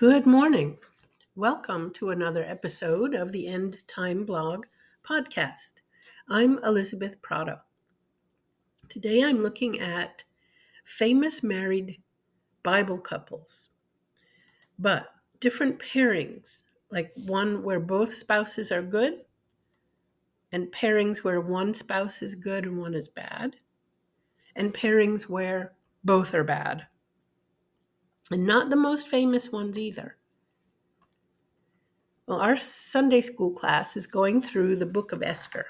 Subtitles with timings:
[0.00, 0.78] Good morning.
[1.36, 4.64] Welcome to another episode of the End Time Blog
[5.06, 5.82] podcast.
[6.26, 7.60] I'm Elizabeth Prata.
[8.88, 10.24] Today I'm looking at
[10.84, 12.00] famous married
[12.62, 13.68] Bible couples,
[14.78, 19.20] but different pairings, like one where both spouses are good,
[20.50, 23.56] and pairings where one spouse is good and one is bad,
[24.56, 25.74] and pairings where
[26.04, 26.86] both are bad
[28.30, 30.16] and not the most famous ones either.
[32.26, 35.66] Well, our Sunday school class is going through the book of Esther.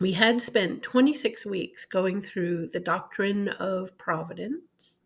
[0.00, 5.00] We had spent 26 weeks going through the doctrine of providence.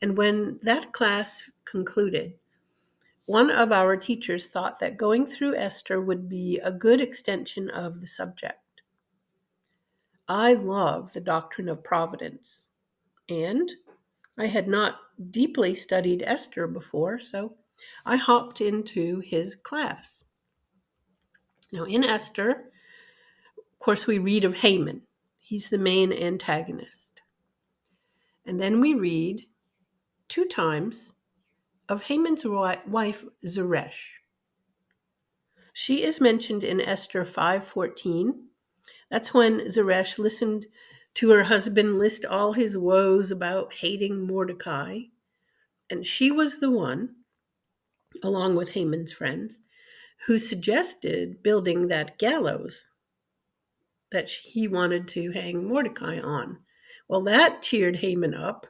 [0.00, 2.34] And when that class concluded,
[3.26, 8.00] one of our teachers thought that going through Esther would be a good extension of
[8.00, 8.58] the subject.
[10.28, 12.70] I love the doctrine of providence,
[13.28, 13.70] and
[14.38, 14.96] I had not
[15.30, 17.56] deeply studied Esther before, so
[18.04, 20.24] I hopped into his class.
[21.72, 22.70] Now, in Esther,
[23.58, 25.06] of course, we read of Haman.
[25.38, 27.20] He's the main antagonist.
[28.44, 29.46] And then we read
[30.28, 31.12] two times
[31.88, 34.20] of Haman's wife Zeresh.
[35.72, 38.48] She is mentioned in Esther 5:14.
[39.10, 40.66] That's when Zeresh listened
[41.14, 45.00] to her husband list all his woes about hating Mordecai.
[45.90, 47.16] And she was the one,
[48.22, 49.60] along with Haman's friends,
[50.26, 52.88] who suggested building that gallows
[54.10, 56.58] that he wanted to hang Mordecai on.
[57.08, 58.66] Well, that cheered Haman up.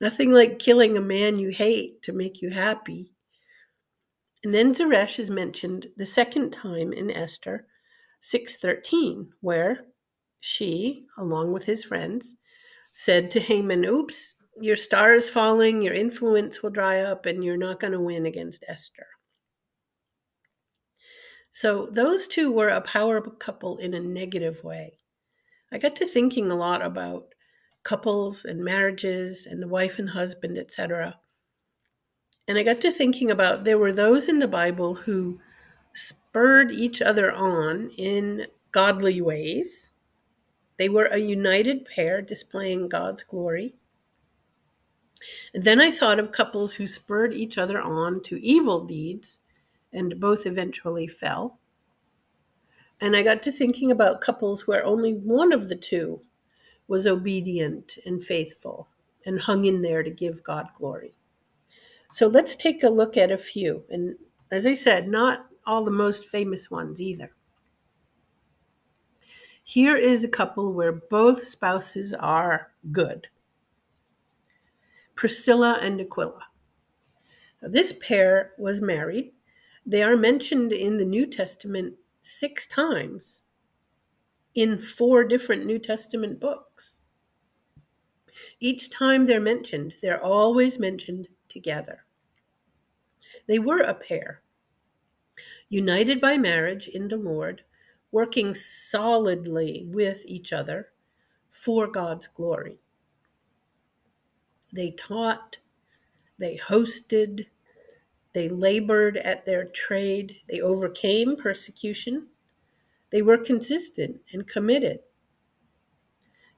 [0.00, 3.12] Nothing like killing a man you hate to make you happy.
[4.44, 7.66] And then Zeresh is mentioned the second time in Esther
[8.20, 9.86] 6:13, where
[10.40, 12.36] she, along with his friends,
[12.92, 17.56] said to Haman, Oops, your star is falling, your influence will dry up, and you're
[17.56, 19.06] not going to win against Esther.
[21.50, 24.98] So those two were a power couple in a negative way.
[25.72, 27.34] I got to thinking a lot about
[27.82, 31.18] couples and marriages and the wife and husband, etc.
[32.48, 35.40] And I got to thinking about there were those in the Bible who
[35.94, 39.92] spurred each other on in godly ways
[40.78, 43.74] they were a united pair displaying God's glory.
[45.54, 49.38] And then I thought of couples who spurred each other on to evil deeds,
[49.92, 51.58] and both eventually fell.
[53.00, 56.20] And I got to thinking about couples where only one of the two
[56.88, 58.88] was obedient and faithful
[59.24, 61.14] and hung in there to give God glory.
[62.10, 63.84] So let's take a look at a few.
[63.90, 64.16] And
[64.50, 67.32] as I said, not all the most famous ones either.
[69.68, 73.26] Here is a couple where both spouses are good
[75.16, 76.44] Priscilla and Aquila.
[77.62, 79.32] This pair was married.
[79.84, 83.42] They are mentioned in the New Testament six times
[84.54, 87.00] in four different New Testament books.
[88.60, 92.04] Each time they're mentioned, they're always mentioned together.
[93.48, 94.42] They were a pair,
[95.68, 97.64] united by marriage in the Lord,
[98.10, 100.88] working solidly with each other
[101.50, 102.78] for God's glory.
[104.72, 105.58] They taught,
[106.38, 107.46] they hosted,
[108.32, 112.28] they labored at their trade, they overcame persecution,
[113.10, 115.00] they were consistent and committed.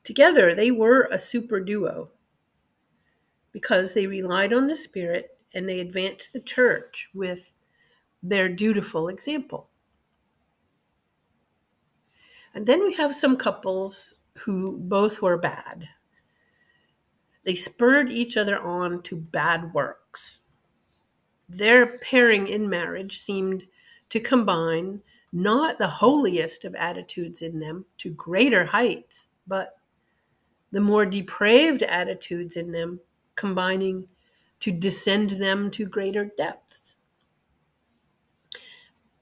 [0.03, 2.11] Together, they were a super duo
[3.53, 7.53] because they relied on the Spirit and they advanced the church with
[8.23, 9.69] their dutiful example.
[12.59, 15.89] And then we have some couples who both were bad.
[17.45, 20.41] They spurred each other on to bad works.
[21.49, 23.69] Their pairing in marriage seemed
[24.09, 25.03] to combine
[25.33, 29.77] not the holiest of attitudes in them to greater heights, but
[30.73, 32.99] the more depraved attitudes in them
[33.37, 34.09] combining
[34.59, 36.97] to descend them to greater depths.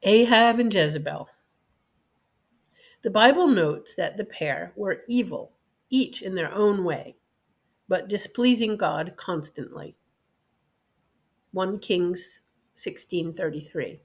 [0.03, 1.29] Ahab and Jezebel
[3.03, 5.53] the Bible notes that the pair were evil,
[5.91, 7.17] each in their own way,
[7.89, 9.97] but displeasing God constantly.
[11.53, 12.43] 1 Kings
[12.75, 14.01] 16:33.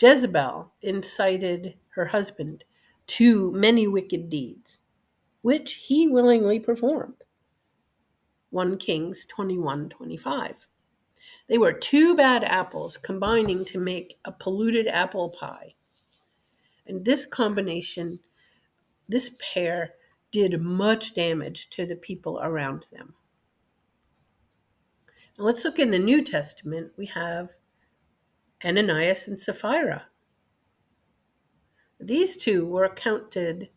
[0.00, 2.64] Jezebel incited her husband
[3.06, 4.80] to many wicked deeds,
[5.42, 7.22] which he willingly performed.
[8.50, 10.68] 1 Kings 21:25.
[11.48, 15.74] They were two bad apples combining to make a polluted apple pie.
[16.86, 18.20] And this combination,
[19.08, 19.94] this pair,
[20.30, 23.14] did much damage to the people around them.
[25.38, 26.92] Now let's look in the New Testament.
[26.96, 27.52] We have
[28.64, 30.06] Ananias and Sapphira.
[32.00, 33.70] These two were counted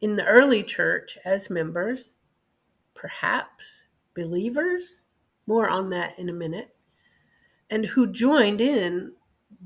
[0.00, 2.18] in the early church as members,
[2.94, 5.02] perhaps believers,
[5.46, 6.76] more on that in a minute,
[7.70, 9.12] and who joined in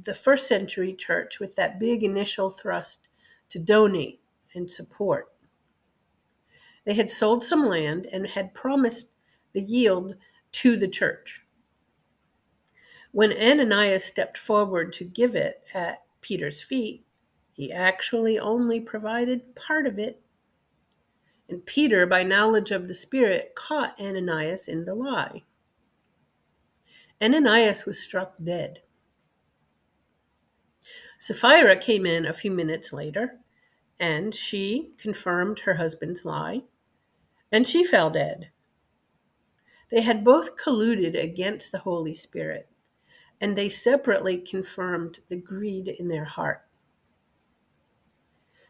[0.02, 3.08] the first century church with that big initial thrust
[3.48, 4.20] to donate
[4.54, 5.32] and support.
[6.84, 9.12] They had sold some land and had promised
[9.52, 10.14] the yield
[10.52, 11.44] to the church.
[13.12, 17.04] When Ananias stepped forward to give it at Peter's feet,
[17.52, 20.22] he actually only provided part of it.
[21.48, 25.42] And Peter, by knowledge of the Spirit, caught Ananias in the lie.
[27.20, 28.82] Ananias was struck dead.
[31.18, 33.40] Sapphira came in a few minutes later,
[33.98, 36.62] and she confirmed her husband's lie,
[37.50, 38.50] and she fell dead.
[39.90, 42.68] They had both colluded against the Holy Spirit,
[43.40, 46.62] and they separately confirmed the greed in their heart.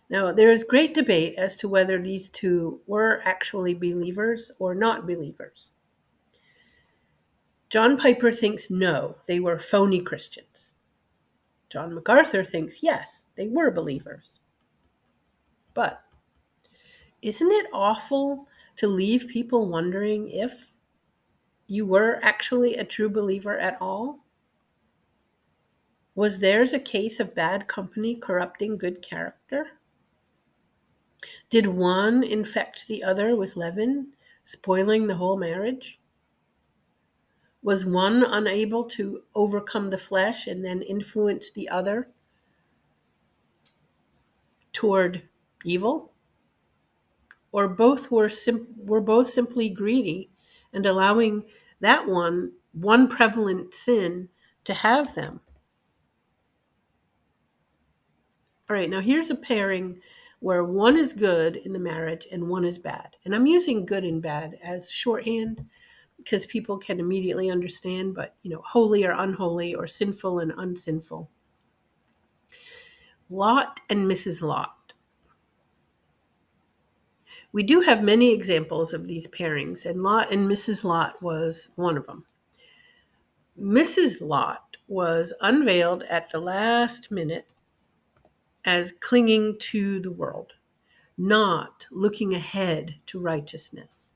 [0.08, 5.06] Now, there is great debate as to whether these two were actually believers or not
[5.06, 5.74] believers.
[7.68, 10.72] John Piper thinks no, they were phony Christians.
[11.68, 14.40] John MacArthur thinks yes, they were believers.
[15.74, 16.02] But
[17.20, 20.76] isn't it awful to leave people wondering if
[21.66, 24.24] you were actually a true believer at all?
[26.14, 29.66] Was theirs a case of bad company corrupting good character?
[31.50, 34.12] Did one infect the other with leaven,
[34.42, 35.97] spoiling the whole marriage?
[37.68, 42.08] Was one unable to overcome the flesh and then influence the other
[44.72, 45.28] toward
[45.66, 46.14] evil?
[47.52, 50.30] Or both were, sim- were both simply greedy
[50.72, 51.44] and allowing
[51.80, 54.30] that one, one prevalent sin,
[54.64, 55.40] to have them?
[58.70, 60.00] All right, now here's a pairing
[60.40, 63.16] where one is good in the marriage and one is bad.
[63.26, 65.66] And I'm using good and bad as shorthand
[66.18, 71.30] because people can immediately understand, but you know, holy or unholy or sinful and unsinful.
[73.30, 74.42] Lot and Mrs.
[74.42, 74.92] Lot.
[77.52, 80.84] We do have many examples of these pairings, and Lot and Mrs.
[80.84, 82.24] Lot was one of them.
[83.58, 84.20] Mrs.
[84.20, 87.48] Lot was unveiled at the last minute
[88.64, 90.52] as clinging to the world,
[91.16, 94.10] not looking ahead to righteousness.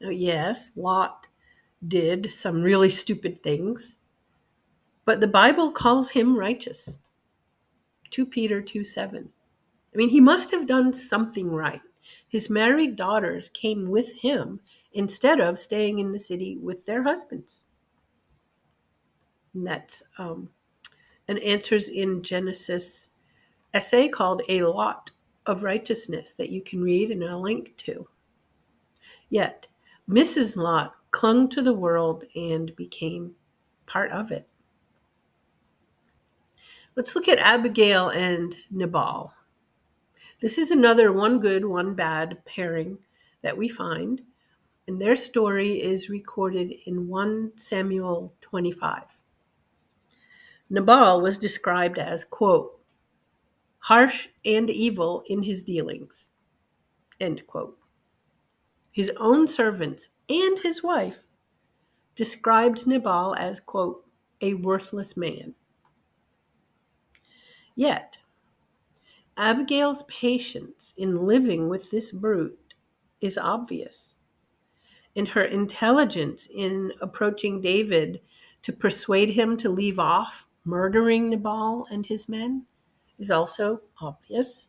[0.00, 1.26] Yes, Lot
[1.86, 4.00] did some really stupid things,
[5.04, 6.98] but the Bible calls him righteous.
[8.10, 9.30] 2 Peter 2 7.
[9.92, 11.80] I mean, he must have done something right.
[12.26, 14.60] His married daughters came with him
[14.92, 17.62] instead of staying in the city with their husbands.
[19.52, 20.50] And that's um,
[21.28, 23.10] and answers in Genesis
[23.74, 25.10] essay called A Lot
[25.46, 28.08] of Righteousness that you can read and I'll link to.
[29.28, 29.66] Yet,
[30.10, 30.56] Mrs.
[30.56, 33.36] Lot clung to the world and became
[33.86, 34.48] part of it.
[36.96, 39.32] Let's look at Abigail and Nabal.
[40.40, 42.98] This is another one good, one bad pairing
[43.42, 44.22] that we find,
[44.88, 49.16] and their story is recorded in 1 Samuel 25.
[50.70, 52.80] Nabal was described as, quote,
[53.78, 56.30] harsh and evil in his dealings,
[57.20, 57.79] end quote.
[58.92, 61.24] His own servants and his wife
[62.14, 64.04] described Nabal as, quote,
[64.40, 65.54] a worthless man.
[67.74, 68.18] Yet,
[69.36, 72.74] Abigail's patience in living with this brute
[73.20, 74.18] is obvious,
[75.14, 78.20] and her intelligence in approaching David
[78.62, 82.66] to persuade him to leave off murdering Nabal and his men
[83.18, 84.68] is also obvious.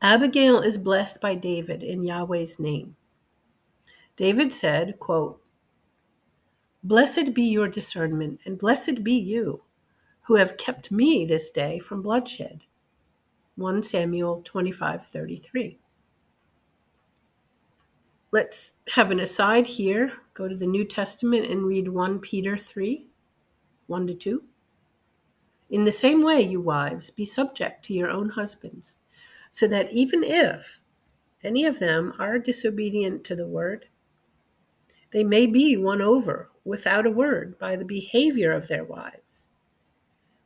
[0.00, 2.96] Abigail is blessed by David in Yahweh's name.
[4.16, 5.40] David said, quote,
[6.82, 9.62] Blessed be your discernment, and blessed be you,
[10.22, 12.62] who have kept me this day from bloodshed.
[13.56, 15.78] 1 Samuel 25 33.
[18.30, 20.12] Let's have an aside here.
[20.34, 23.06] Go to the New Testament and read 1 Peter 3.
[23.86, 24.42] 1 to 2.
[25.70, 28.98] In the same way, you wives, be subject to your own husbands,
[29.50, 30.80] so that even if
[31.42, 33.86] any of them are disobedient to the word,
[35.12, 39.48] they may be won over without a word by the behavior of their wives,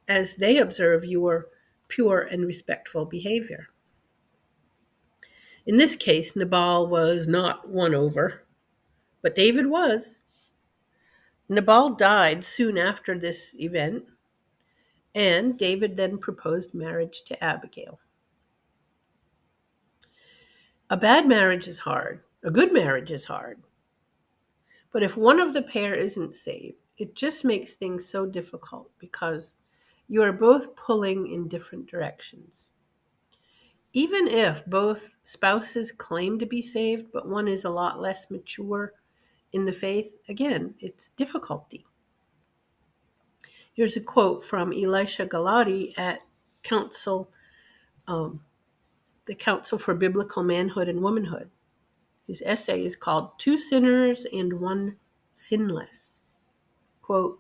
[0.09, 1.49] as they observe your
[1.89, 3.69] pure and respectful behavior.
[5.67, 8.45] In this case, Nabal was not won over,
[9.23, 10.25] But David was.
[11.49, 14.05] Nabal died soon after this event,
[15.15, 18.01] and David then proposed marriage to Abigail.
[20.93, 23.63] A bad marriage is hard, a good marriage is hard.
[24.93, 29.55] But if one of the pair isn't saved, it just makes things so difficult because
[30.07, 32.73] you are both pulling in different directions.
[33.95, 38.93] Even if both spouses claim to be saved, but one is a lot less mature
[39.51, 41.87] in the faith, again, it's difficulty.
[43.73, 46.21] Here's a quote from Elisha Galotti at
[46.63, 47.31] Council,
[48.07, 48.43] um,
[49.27, 51.51] the Council for Biblical Manhood and Womanhood.
[52.27, 54.97] His essay is called Two Sinners and One
[55.33, 56.21] Sinless.
[57.01, 57.39] Quote,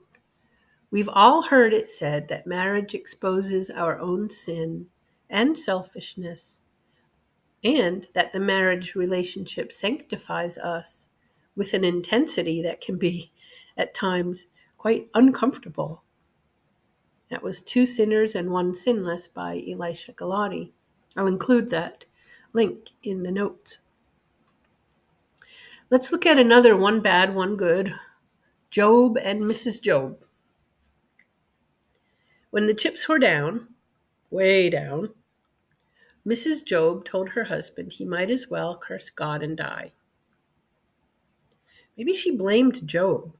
[0.91, 4.87] We've all heard it said that marriage exposes our own sin
[5.31, 6.61] and selfishness,
[7.65, 11.09] and that the marriage relationship sanctifies us
[11.57, 13.33] with an intensity that can be,
[13.77, 14.47] at times,
[14.77, 16.03] quite uncomfortable.
[17.31, 20.73] That was Two Sinners and One Sinless by Elisha Galotti.
[21.17, 22.05] I'll include that
[22.53, 23.79] link in the notes.
[25.91, 27.95] Let's look at another one bad, one good
[28.71, 29.83] Job and Mrs.
[29.83, 30.25] Job.
[32.51, 33.69] When the chips were down,
[34.31, 35.11] way down,
[36.27, 36.65] Mrs.
[36.65, 39.93] Job told her husband he might as well curse God and die.
[41.97, 43.35] Maybe she blamed Job.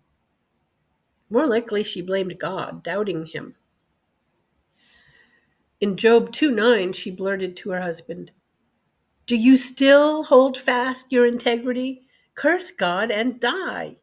[1.31, 3.55] More likely, she blamed God, doubting him.
[5.83, 8.31] In Job 2 9, she blurted to her husband,
[9.27, 12.03] Do you still hold fast your integrity?
[12.37, 13.97] Curse God and die.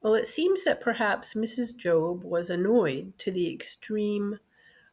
[0.00, 1.76] Well, it seems that perhaps Mrs.
[1.76, 4.38] Job was annoyed to the extreme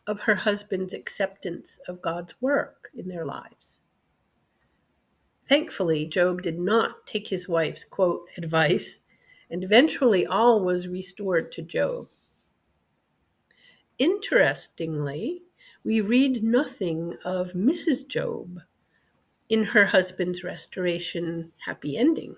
[0.08, 3.82] of her husband's acceptance of God's work in their lives.
[5.48, 9.04] Thankfully, Job did not take his wife's quote advice,
[9.52, 12.08] and eventually all was restored to Job.
[13.98, 15.44] Interestingly,
[15.84, 18.08] we read nothing of Mrs.
[18.08, 18.62] Job
[19.48, 22.36] in her husband's restoration happy ending.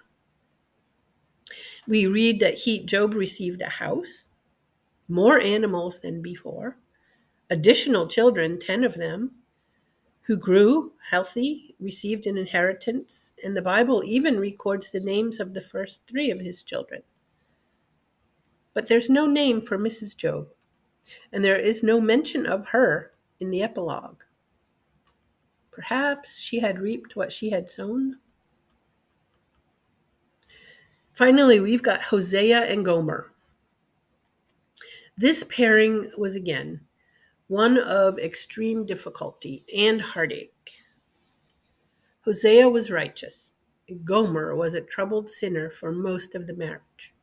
[1.88, 4.30] We read that he, Job received a house,
[5.08, 6.78] more animals than before,
[7.50, 9.32] additional children, 10 of them,
[10.24, 15.62] who grew healthy, received an inheritance, and the Bible even records the names of the
[15.62, 17.02] first three of his children.
[18.74, 20.16] But there's no name for Mrs.
[20.16, 20.50] Job,
[21.32, 24.22] and there is no mention of her in the epilogue.
[25.72, 28.18] Perhaps she had reaped what she had sown?
[31.14, 33.32] Finally, we've got Hosea and Gomer.
[35.18, 36.82] This pairing was again
[37.48, 40.72] one of extreme difficulty and heartache.
[42.26, 43.54] Hosea was righteous.
[44.04, 47.16] Gomer was a troubled sinner for most of the marriage.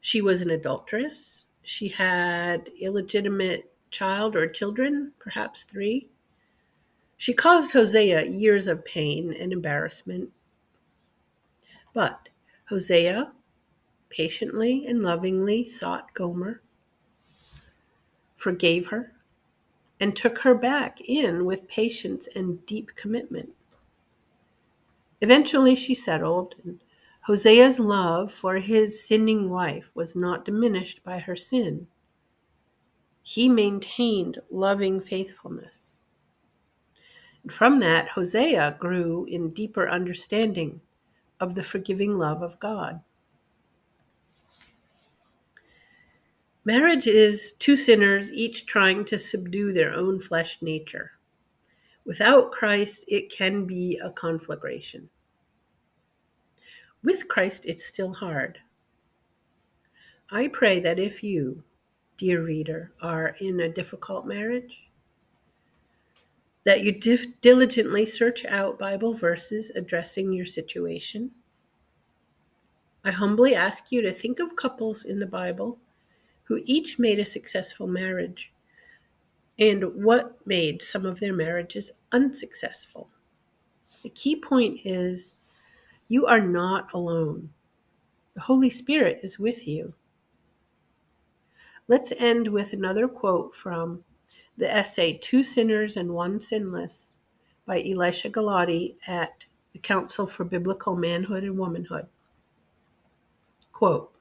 [0.00, 1.45] She was an adulteress.
[1.66, 6.08] She had illegitimate child or children, perhaps three.
[7.16, 10.30] She caused Hosea years of pain and embarrassment.
[11.92, 12.28] But
[12.68, 13.32] Hosea
[14.10, 16.62] patiently and lovingly sought Gomer,
[18.36, 19.14] forgave her,
[19.98, 23.56] and took her back in with patience and deep commitment.
[25.20, 26.78] Eventually, she settled, and
[27.26, 31.88] Hosea's love for his sinning wife was not diminished by her sin.
[33.20, 35.98] He maintained loving faithfulness.
[37.42, 40.80] And from that, Hosea grew in deeper understanding
[41.40, 43.00] of the forgiving love of God.
[46.64, 51.10] Marriage is two sinners each trying to subdue their own flesh nature.
[52.04, 55.10] Without Christ, it can be a conflagration.
[57.02, 58.58] With Christ, it's still hard.
[60.30, 61.62] I pray that if you,
[62.16, 64.90] dear reader, are in a difficult marriage,
[66.64, 71.30] that you dif- diligently search out Bible verses addressing your situation.
[73.04, 75.78] I humbly ask you to think of couples in the Bible
[76.42, 78.52] who each made a successful marriage
[79.60, 83.10] and what made some of their marriages unsuccessful.
[84.02, 85.45] The key point is
[86.08, 87.50] you are not alone.
[88.34, 89.94] The Holy Spirit is with you.
[91.88, 94.04] Let's end with another quote from
[94.56, 97.14] the essay Two Sinners and One Sinless
[97.64, 102.06] by Elisha Galotti at the Council for Biblical Manhood and Womanhood.
[103.72, 104.14] Quote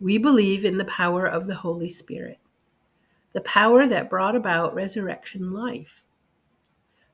[0.00, 2.38] We believe in the power of the Holy Spirit,
[3.32, 6.04] the power that brought about resurrection life,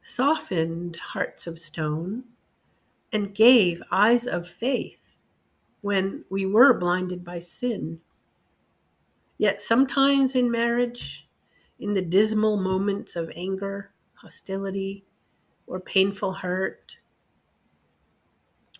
[0.00, 2.24] softened hearts of stone,
[3.12, 5.16] and gave eyes of faith
[5.82, 8.00] when we were blinded by sin.
[9.38, 11.28] Yet sometimes in marriage,
[11.78, 15.04] in the dismal moments of anger, hostility,
[15.66, 16.98] or painful hurt,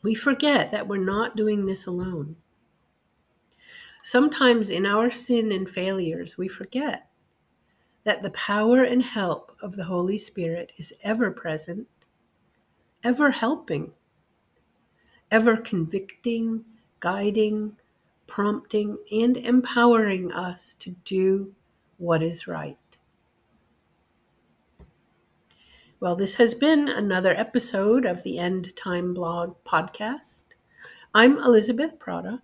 [0.03, 2.37] we forget that we're not doing this alone.
[4.03, 7.09] Sometimes in our sin and failures, we forget
[8.05, 11.87] that the power and help of the Holy Spirit is ever present,
[13.05, 13.93] ever helping,
[15.33, 16.63] ever convicting,
[17.01, 17.75] guiding,
[18.27, 21.53] prompting, and empowering us to do
[21.97, 22.77] what is right.
[26.01, 30.45] Well, this has been another episode of the End Time Blog podcast.
[31.15, 32.43] I'm Elizabeth Prata.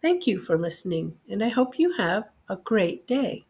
[0.00, 3.45] Thank you for listening, and I hope you have a great day.